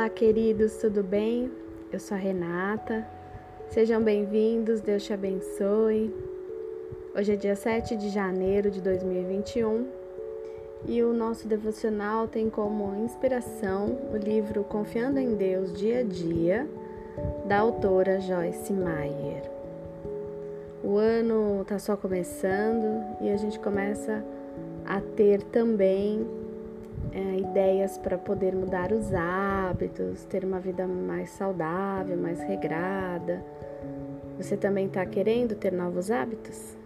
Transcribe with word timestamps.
Olá, 0.00 0.08
queridos, 0.08 0.78
tudo 0.78 1.02
bem? 1.02 1.52
Eu 1.92 2.00
sou 2.00 2.16
a 2.16 2.18
Renata. 2.18 3.06
Sejam 3.68 4.02
bem-vindos, 4.02 4.80
Deus 4.80 5.04
te 5.04 5.12
abençoe. 5.12 6.10
Hoje 7.14 7.34
é 7.34 7.36
dia 7.36 7.54
7 7.54 7.96
de 7.96 8.08
janeiro 8.08 8.70
de 8.70 8.80
2021 8.80 9.86
e 10.86 11.02
o 11.02 11.12
nosso 11.12 11.46
devocional 11.46 12.26
tem 12.26 12.48
como 12.48 12.96
inspiração 13.04 13.98
o 14.10 14.16
livro 14.16 14.64
Confiando 14.64 15.18
em 15.18 15.34
Deus 15.34 15.70
Dia 15.74 15.98
a 15.98 16.02
Dia, 16.02 16.66
da 17.44 17.58
autora 17.58 18.22
Joyce 18.22 18.72
Meyer. 18.72 19.42
O 20.82 20.96
ano 20.96 21.60
está 21.60 21.78
só 21.78 21.94
começando 21.94 23.04
e 23.20 23.28
a 23.28 23.36
gente 23.36 23.58
começa 23.58 24.24
a 24.86 24.98
ter 25.14 25.42
também 25.42 26.26
é, 27.12 27.38
ideias 27.38 27.98
para 27.98 28.16
poder 28.16 28.54
mudar 28.54 28.92
os 28.92 29.12
hábitos, 29.12 30.24
ter 30.24 30.44
uma 30.44 30.60
vida 30.60 30.86
mais 30.86 31.30
saudável, 31.30 32.16
mais 32.16 32.40
regrada. 32.40 33.44
Você 34.36 34.56
também 34.56 34.86
está 34.86 35.04
querendo 35.04 35.54
ter 35.54 35.72
novos 35.72 36.10
hábitos? 36.10 36.76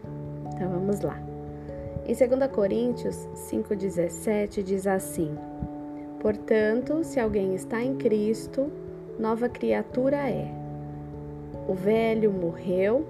Então 0.54 0.70
vamos 0.70 1.00
lá. 1.00 1.20
Em 2.06 2.14
2 2.14 2.50
Coríntios 2.50 3.16
5,17 3.50 4.62
diz 4.62 4.86
assim: 4.86 5.36
Portanto, 6.20 7.02
se 7.04 7.18
alguém 7.20 7.54
está 7.54 7.82
em 7.82 7.96
Cristo, 7.96 8.70
nova 9.18 9.48
criatura 9.48 10.16
é. 10.28 10.50
O 11.68 11.74
velho 11.74 12.30
morreu, 12.30 13.06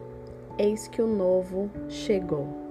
eis 0.58 0.86
que 0.86 1.02
o 1.02 1.06
novo 1.06 1.70
chegou. 1.88 2.63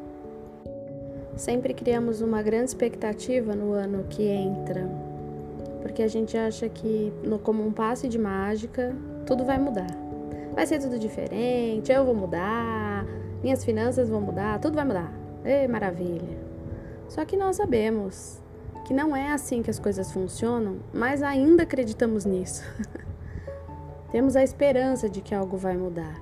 Sempre 1.35 1.73
criamos 1.73 2.21
uma 2.21 2.41
grande 2.43 2.65
expectativa 2.65 3.55
no 3.55 3.73
ano 3.73 4.05
que 4.07 4.23
entra, 4.23 4.87
porque 5.81 6.03
a 6.03 6.07
gente 6.07 6.37
acha 6.37 6.69
que, 6.69 7.11
no, 7.23 7.39
como 7.39 7.65
um 7.65 7.71
passe 7.71 8.07
de 8.07 8.19
mágica, 8.19 8.95
tudo 9.25 9.43
vai 9.43 9.57
mudar. 9.57 9.89
Vai 10.53 10.67
ser 10.67 10.79
tudo 10.79 10.99
diferente, 10.99 11.91
eu 11.91 12.05
vou 12.05 12.13
mudar, 12.13 13.05
minhas 13.41 13.65
finanças 13.65 14.09
vão 14.09 14.21
mudar, 14.21 14.59
tudo 14.59 14.75
vai 14.75 14.85
mudar. 14.85 15.11
Ei, 15.43 15.67
maravilha! 15.67 16.37
Só 17.09 17.25
que 17.25 17.35
nós 17.35 17.55
sabemos 17.55 18.39
que 18.85 18.93
não 18.93 19.15
é 19.15 19.31
assim 19.31 19.63
que 19.63 19.71
as 19.71 19.79
coisas 19.79 20.11
funcionam, 20.11 20.77
mas 20.93 21.23
ainda 21.23 21.63
acreditamos 21.63 22.25
nisso. 22.25 22.63
Temos 24.11 24.35
a 24.35 24.43
esperança 24.43 25.09
de 25.09 25.19
que 25.19 25.33
algo 25.33 25.57
vai 25.57 25.75
mudar. 25.75 26.21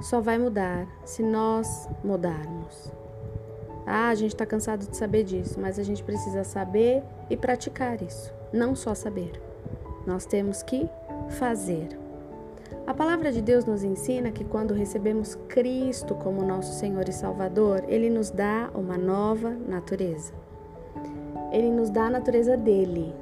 Só 0.00 0.20
vai 0.20 0.36
mudar 0.36 0.86
se 1.04 1.22
nós 1.22 1.88
mudarmos. 2.02 3.03
Ah, 3.86 4.08
a 4.08 4.14
gente 4.14 4.30
está 4.34 4.46
cansado 4.46 4.88
de 4.88 4.96
saber 4.96 5.24
disso, 5.24 5.60
mas 5.60 5.78
a 5.78 5.82
gente 5.82 6.02
precisa 6.02 6.42
saber 6.42 7.02
e 7.28 7.36
praticar 7.36 8.00
isso, 8.02 8.32
não 8.52 8.74
só 8.74 8.94
saber. 8.94 9.32
Nós 10.06 10.24
temos 10.24 10.62
que 10.62 10.88
fazer. 11.30 11.88
A 12.86 12.92
palavra 12.92 13.32
de 13.32 13.40
Deus 13.40 13.64
nos 13.64 13.82
ensina 13.82 14.30
que 14.30 14.44
quando 14.44 14.74
recebemos 14.74 15.36
Cristo 15.48 16.14
como 16.14 16.44
nosso 16.44 16.78
Senhor 16.78 17.08
e 17.08 17.12
Salvador, 17.12 17.84
Ele 17.88 18.10
nos 18.10 18.30
dá 18.30 18.70
uma 18.74 18.96
nova 18.96 19.50
natureza. 19.50 20.32
Ele 21.52 21.70
nos 21.70 21.88
dá 21.88 22.06
a 22.06 22.10
natureza 22.10 22.56
dele 22.56 23.14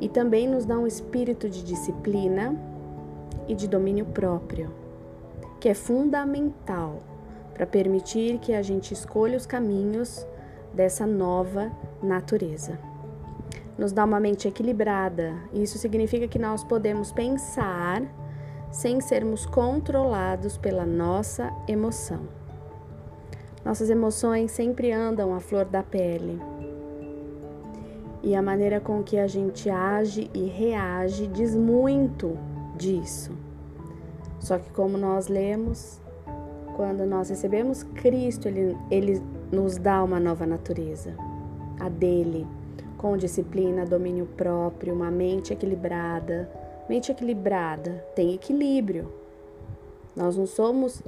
e 0.00 0.08
também 0.08 0.48
nos 0.48 0.64
dá 0.64 0.78
um 0.78 0.86
espírito 0.86 1.48
de 1.48 1.62
disciplina 1.62 2.54
e 3.48 3.54
de 3.54 3.66
domínio 3.66 4.06
próprio, 4.06 4.70
que 5.58 5.68
é 5.68 5.74
fundamental 5.74 6.98
para 7.60 7.66
permitir 7.66 8.38
que 8.38 8.54
a 8.54 8.62
gente 8.62 8.94
escolha 8.94 9.36
os 9.36 9.44
caminhos 9.44 10.26
dessa 10.72 11.06
nova 11.06 11.70
natureza. 12.02 12.78
Nos 13.76 13.92
dá 13.92 14.02
uma 14.02 14.18
mente 14.18 14.48
equilibrada, 14.48 15.34
isso 15.52 15.76
significa 15.76 16.26
que 16.26 16.38
nós 16.38 16.64
podemos 16.64 17.12
pensar 17.12 18.02
sem 18.72 18.98
sermos 19.02 19.44
controlados 19.44 20.56
pela 20.56 20.86
nossa 20.86 21.52
emoção. 21.68 22.20
Nossas 23.62 23.90
emoções 23.90 24.52
sempre 24.52 24.90
andam 24.90 25.34
à 25.34 25.38
flor 25.38 25.66
da 25.66 25.82
pele. 25.82 26.40
E 28.22 28.34
a 28.34 28.40
maneira 28.40 28.80
com 28.80 29.02
que 29.02 29.18
a 29.18 29.26
gente 29.26 29.68
age 29.68 30.30
e 30.32 30.44
reage 30.44 31.26
diz 31.26 31.54
muito 31.54 32.38
disso. 32.74 33.32
Só 34.38 34.58
que, 34.58 34.70
como 34.70 34.96
nós 34.96 35.28
lemos, 35.28 36.00
quando 36.76 37.04
nós 37.06 37.30
recebemos 37.30 37.82
Cristo, 37.82 38.48
ele, 38.48 38.76
ele 38.90 39.22
nos 39.52 39.76
dá 39.76 40.02
uma 40.02 40.20
nova 40.20 40.46
natureza, 40.46 41.14
a 41.78 41.88
dele, 41.88 42.46
com 42.96 43.16
disciplina, 43.16 43.86
domínio 43.86 44.26
próprio, 44.36 44.94
uma 44.94 45.10
mente 45.10 45.52
equilibrada. 45.52 46.50
Mente 46.88 47.10
equilibrada 47.10 48.04
tem 48.14 48.34
equilíbrio. 48.34 49.10
Nós 50.14 50.36
não 50.36 50.46
somos 50.46 51.02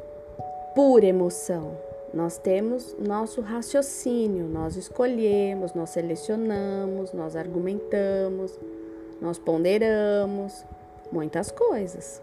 pura 0.74 1.04
emoção. 1.04 1.76
Nós 2.14 2.36
temos 2.36 2.94
nosso 2.98 3.40
raciocínio, 3.40 4.46
nós 4.46 4.76
escolhemos, 4.76 5.72
nós 5.72 5.90
selecionamos, 5.90 7.12
nós 7.12 7.34
argumentamos, 7.36 8.58
nós 9.20 9.38
ponderamos 9.38 10.64
muitas 11.10 11.50
coisas. 11.50 12.22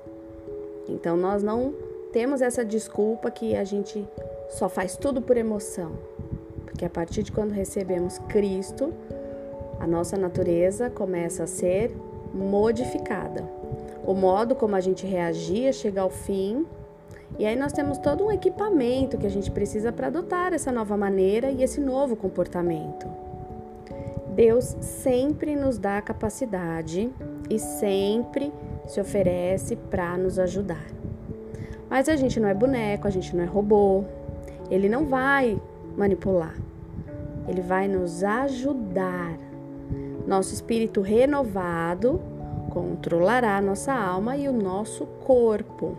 Então 0.88 1.18
nós 1.18 1.42
não 1.42 1.74
temos 2.12 2.42
essa 2.42 2.66
desculpa 2.66 3.30
que 3.30 3.56
a 3.56 3.64
gente 3.64 4.08
só 4.50 4.68
faz 4.68 4.98
tudo 4.98 5.22
por 5.22 5.38
emoção. 5.38 5.92
Porque 6.66 6.86
a 6.86 6.90
partir 6.90 7.24
de 7.24 7.32
quando 7.32 7.52
recebemos 7.52 8.18
Cristo, 8.30 8.94
a 9.80 9.88
nossa 9.88 10.18
natureza 10.18 10.90
começa 10.90 11.44
a 11.44 11.48
ser 11.48 11.96
modificada. 12.34 13.44
O 14.06 14.14
modo 14.14 14.56
como 14.56 14.76
a 14.76 14.80
gente 14.80 15.06
reagia 15.06 15.72
chega 15.72 16.02
ao 16.02 16.10
fim, 16.10 16.66
e 17.38 17.46
aí 17.46 17.56
nós 17.56 17.72
temos 17.72 17.98
todo 17.98 18.26
um 18.26 18.32
equipamento 18.32 19.18
que 19.18 19.28
a 19.28 19.30
gente 19.30 19.52
precisa 19.52 19.92
para 19.92 20.08
adotar 20.08 20.54
essa 20.54 20.72
nova 20.72 20.98
maneira 20.98 21.52
e 21.52 21.64
esse 21.64 21.80
novo 21.80 22.16
comportamento. 22.16 23.08
Deus 24.36 24.76
sempre 24.82 25.56
nos 25.56 25.78
dá 25.78 26.02
capacidade 26.02 27.12
e 27.50 27.60
sempre 27.60 28.52
se 28.88 29.00
oferece 29.00 29.76
para 29.76 30.18
nos 30.18 30.40
ajudar. 30.40 30.86
Mas 31.90 32.08
a 32.08 32.16
gente 32.16 32.40
não 32.40 32.48
é 32.48 32.54
boneco, 32.54 33.08
a 33.08 33.10
gente 33.10 33.36
não 33.36 33.44
é 33.44 33.48
robô. 33.48 34.04
Ele 34.70 34.88
não 34.88 35.06
vai 35.06 35.60
manipular. 35.98 36.56
Ele 37.48 37.62
vai 37.62 37.88
nos 37.88 38.24
ajudar. 38.24 39.38
Nosso 40.28 40.54
espírito 40.54 41.02
renovado 41.02 42.22
controlará 42.70 43.58
a 43.58 43.62
nossa 43.62 43.92
alma 43.92 44.38
e 44.38 44.48
o 44.48 44.54
nosso 44.54 45.06
corpo. 45.26 45.98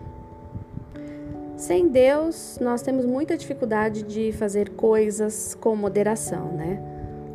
Sem 1.56 1.88
Deus, 1.88 2.58
nós 2.60 2.80
temos 2.80 3.04
muita 3.04 3.36
dificuldade 3.36 4.02
de 4.02 4.32
fazer 4.32 4.70
coisas 4.70 5.54
com 5.54 5.76
moderação, 5.76 6.52
né? 6.52 6.82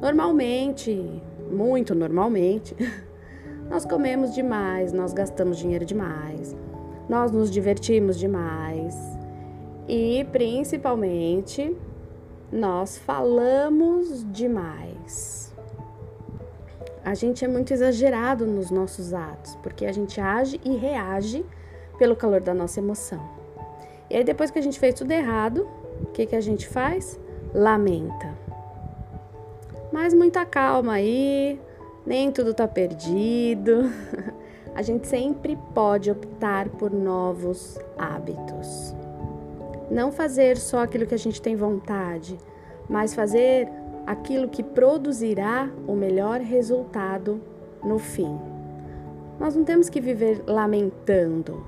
Normalmente, 0.02 1.22
muito 1.52 1.94
normalmente, 1.94 2.76
nós 3.70 3.86
comemos 3.86 4.34
demais, 4.34 4.92
nós 4.92 5.14
gastamos 5.14 5.58
dinheiro 5.58 5.86
demais, 5.86 6.56
nós 7.08 7.32
nos 7.32 7.52
divertimos 7.52 8.18
demais 8.18 8.96
e 9.88 10.26
principalmente 10.32 11.76
nós 12.52 12.98
falamos 12.98 14.26
demais. 14.32 15.54
A 17.04 17.14
gente 17.14 17.46
é 17.46 17.48
muito 17.48 17.72
exagerado 17.72 18.48
nos 18.48 18.72
nossos 18.72 19.14
atos, 19.14 19.56
porque 19.62 19.86
a 19.86 19.92
gente 19.92 20.20
age 20.20 20.60
e 20.66 20.76
reage 20.76 21.46
pelo 22.00 22.16
calor 22.16 22.42
da 22.42 22.54
nossa 22.54 22.80
emoção. 22.80 23.22
E 24.10 24.16
aí 24.16 24.24
depois 24.24 24.50
que 24.50 24.58
a 24.58 24.62
gente 24.62 24.80
fez 24.80 24.96
tudo 24.96 25.12
errado, 25.12 25.68
o 26.02 26.08
que, 26.08 26.26
que 26.26 26.36
a 26.36 26.42
gente 26.42 26.68
faz? 26.68 27.20
Lamenta. 27.54 28.34
Mas 29.92 30.14
muita 30.14 30.46
calma 30.46 30.94
aí, 30.94 31.60
nem 32.06 32.32
tudo 32.32 32.54
tá 32.54 32.68
perdido. 32.68 33.92
a 34.76 34.82
gente 34.82 35.08
sempre 35.08 35.58
pode 35.74 36.12
optar 36.12 36.68
por 36.68 36.92
novos 36.92 37.80
hábitos. 37.98 38.94
Não 39.90 40.12
fazer 40.12 40.58
só 40.58 40.84
aquilo 40.84 41.08
que 41.08 41.16
a 41.16 41.20
gente 41.20 41.42
tem 41.42 41.56
vontade, 41.56 42.38
mas 42.90 43.14
fazer 43.14 43.70
aquilo 44.06 44.50
que 44.50 44.62
produzirá 44.62 45.70
o 45.88 45.96
melhor 45.96 46.42
resultado 46.42 47.42
no 47.82 47.98
fim. 47.98 48.38
Nós 49.40 49.56
não 49.56 49.64
temos 49.64 49.90
que 49.90 50.02
viver 50.02 50.44
lamentando. 50.46 51.66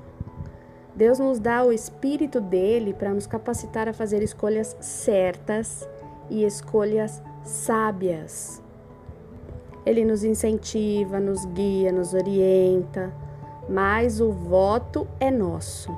Deus 0.94 1.18
nos 1.18 1.38
dá 1.38 1.64
o 1.64 1.72
espírito 1.72 2.40
dele 2.40 2.92
para 2.92 3.14
nos 3.14 3.26
capacitar 3.26 3.88
a 3.88 3.92
fazer 3.92 4.22
escolhas 4.22 4.76
certas 4.80 5.88
e 6.28 6.44
escolhas 6.44 7.22
sábias. 7.44 8.62
Ele 9.88 10.04
nos 10.04 10.22
incentiva, 10.22 11.18
nos 11.18 11.46
guia, 11.46 11.90
nos 11.90 12.12
orienta, 12.12 13.10
mas 13.66 14.20
o 14.20 14.30
voto 14.30 15.08
é 15.18 15.30
nosso. 15.30 15.96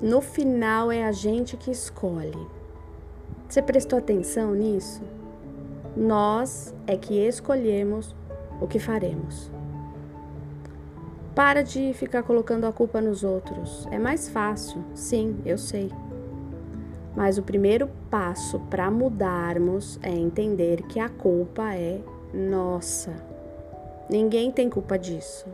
No 0.00 0.22
final 0.22 0.90
é 0.90 1.04
a 1.04 1.12
gente 1.12 1.58
que 1.58 1.70
escolhe. 1.70 2.48
Você 3.46 3.60
prestou 3.60 3.98
atenção 3.98 4.54
nisso? 4.54 5.02
Nós 5.94 6.74
é 6.86 6.96
que 6.96 7.18
escolhemos 7.18 8.16
o 8.58 8.66
que 8.66 8.78
faremos. 8.78 9.50
Para 11.34 11.60
de 11.60 11.92
ficar 11.92 12.22
colocando 12.22 12.64
a 12.64 12.72
culpa 12.72 12.98
nos 12.98 13.22
outros. 13.22 13.86
É 13.90 13.98
mais 13.98 14.26
fácil, 14.26 14.82
sim, 14.94 15.36
eu 15.44 15.58
sei. 15.58 15.92
Mas 17.14 17.36
o 17.36 17.42
primeiro 17.42 17.90
passo 18.10 18.58
para 18.70 18.90
mudarmos 18.90 20.00
é 20.02 20.10
entender 20.10 20.80
que 20.84 20.98
a 20.98 21.10
culpa 21.10 21.74
é 21.74 22.00
nossa. 22.34 23.14
Ninguém 24.10 24.50
tem 24.50 24.68
culpa 24.68 24.98
disso. 24.98 25.46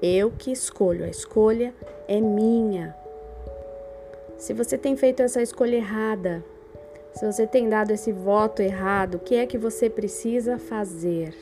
Eu 0.00 0.30
que 0.30 0.50
escolho, 0.50 1.04
a 1.04 1.08
escolha 1.08 1.74
é 2.08 2.20
minha. 2.20 2.96
Se 4.36 4.52
você 4.52 4.76
tem 4.76 4.96
feito 4.96 5.22
essa 5.22 5.40
escolha 5.40 5.76
errada, 5.76 6.42
se 7.12 7.24
você 7.24 7.46
tem 7.46 7.68
dado 7.68 7.92
esse 7.92 8.10
voto 8.10 8.62
errado, 8.62 9.16
o 9.16 9.18
que 9.20 9.36
é 9.36 9.46
que 9.46 9.58
você 9.58 9.88
precisa 9.88 10.58
fazer? 10.58 11.34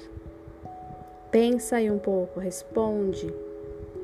Pensa 1.31 1.77
aí 1.77 1.91
um 1.91 1.99
pouco, 1.99 2.41
responde. 2.41 3.33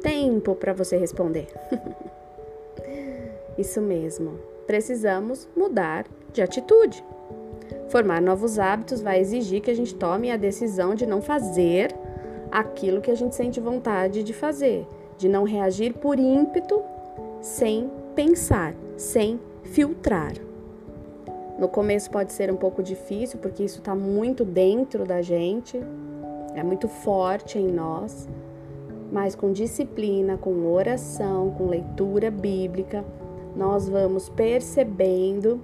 Tempo 0.01 0.55
para 0.55 0.73
você 0.73 0.97
responder. 0.97 1.49
Isso 3.59 3.81
mesmo. 3.81 4.39
Precisamos 4.67 5.49
mudar 5.57 6.07
de 6.33 6.41
atitude. 6.41 7.05
Formar 7.89 8.21
novos 8.21 8.59
hábitos 8.59 9.01
vai 9.01 9.21
exigir 9.21 9.61
que 9.61 9.71
a 9.71 9.75
gente 9.75 9.95
tome 9.95 10.31
a 10.31 10.37
decisão 10.37 10.95
de 10.95 11.07
não 11.07 11.23
fazer 11.23 11.95
aquilo 12.51 13.01
que 13.01 13.11
a 13.11 13.15
gente 13.15 13.35
sente 13.35 13.61
vontade 13.61 14.23
de 14.23 14.33
fazer, 14.33 14.87
de 15.17 15.29
não 15.29 15.45
reagir 15.45 15.95
por 15.95 16.19
ímpeto, 16.19 16.83
sem 17.41 17.91
pensar, 18.15 18.75
sem 18.97 19.39
filtrar. 19.63 20.33
No 21.59 21.69
começo 21.69 22.11
pode 22.11 22.33
ser 22.33 22.51
um 22.51 22.57
pouco 22.57 22.83
difícil, 22.83 23.39
porque 23.39 23.63
isso 23.63 23.79
está 23.79 23.95
muito 23.95 24.45
dentro 24.45 25.05
da 25.05 25.23
gente, 25.23 25.81
é 26.55 26.63
muito 26.63 26.89
forte 26.89 27.59
em 27.59 27.69
nós, 27.69 28.29
mas 29.13 29.35
com 29.35 29.53
disciplina, 29.53 30.37
com 30.37 30.67
oração, 30.67 31.51
com 31.57 31.67
leitura 31.67 32.31
bíblica, 32.31 33.05
nós 33.55 33.89
vamos 33.89 34.29
percebendo 34.29 35.61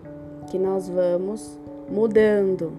que 0.51 0.59
nós 0.59 0.89
vamos 0.89 1.59
mudando. 1.93 2.73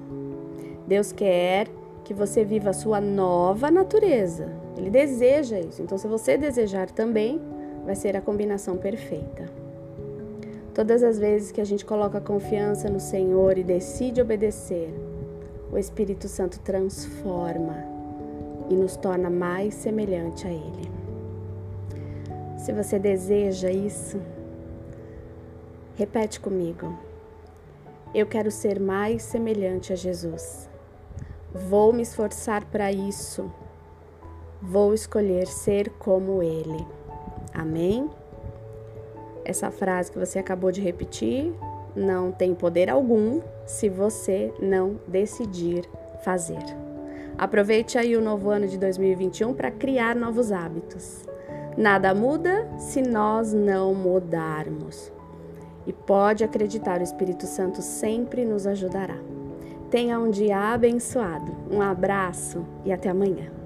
Deus 0.88 1.12
quer 1.12 1.68
que 2.04 2.14
você 2.14 2.44
viva 2.44 2.72
a 2.72 2.74
sua 2.74 3.00
nova 3.00 3.72
natureza. 3.72 4.50
Ele 4.76 4.90
deseja 4.90 5.60
isso. 5.60 5.82
Então, 5.82 5.98
se 5.98 6.08
você 6.08 6.38
desejar 6.38 6.90
também, 6.90 7.40
vai 7.86 7.96
ser 7.96 8.18
a 8.18 8.22
combinação 8.22 8.76
perfeita. 8.76 9.46
Todas 10.74 11.04
as 11.04 11.20
vezes 11.20 11.52
que 11.52 11.62
a 11.62 11.66
gente 11.66 11.86
coloca 11.86 12.20
confiança 12.20 12.90
no 12.90 13.00
Senhor 13.00 13.58
e 13.58 13.64
decide 13.64 14.22
obedecer, 14.22 14.92
o 15.72 15.78
Espírito 15.78 16.28
Santo 16.28 16.60
transforma 16.60 17.78
e 18.70 18.76
nos 18.76 18.96
torna 18.98 19.30
mais 19.30 19.76
semelhante 19.76 20.48
a 20.48 20.52
Ele. 20.52 20.92
Se 22.58 22.72
você 22.72 22.98
deseja 22.98 23.70
isso, 23.70 24.20
repete 25.96 26.40
comigo. 26.40 26.98
Eu 28.14 28.28
quero 28.28 28.52
ser 28.52 28.80
mais 28.80 29.24
semelhante 29.24 29.92
a 29.92 29.96
Jesus. 29.96 30.70
Vou 31.52 31.92
me 31.92 32.04
esforçar 32.04 32.64
para 32.66 32.92
isso. 32.92 33.52
Vou 34.62 34.94
escolher 34.94 35.48
ser 35.48 35.90
como 36.00 36.44
Ele. 36.44 36.86
Amém? 37.54 38.10
Essa 39.44 39.72
frase 39.72 40.12
que 40.12 40.20
você 40.20 40.38
acabou 40.38 40.72
de 40.72 40.80
repetir 40.80 41.54
não 41.96 42.32
tem 42.32 42.54
poder 42.54 42.90
algum 42.90 43.42
se 43.66 43.90
você 43.90 44.54
não 44.60 45.00
decidir 45.08 45.90
fazer. 46.24 46.64
Aproveite 47.38 47.98
aí 47.98 48.16
o 48.16 48.22
novo 48.22 48.50
ano 48.50 48.68
de 48.68 48.78
2021 48.78 49.54
para 49.54 49.72
criar 49.72 50.16
novos 50.16 50.52
hábitos. 50.52 51.26
Nada 51.76 52.14
muda 52.14 52.70
se 52.78 53.02
nós 53.02 53.54
não 53.54 53.94
mudarmos. 53.96 55.12
E 55.86 55.94
pode 55.94 56.44
acreditar, 56.44 57.00
o 57.00 57.04
Espírito 57.04 57.46
Santo 57.46 57.82
sempre 57.82 58.46
nos 58.46 58.66
ajudará. 58.66 59.18
Tenha 59.90 60.20
um 60.20 60.30
dia 60.30 60.74
abençoado. 60.74 61.52
Um 61.70 61.82
abraço 61.82 62.66
e 62.84 62.92
até 62.92 63.10
amanhã. 63.10 63.63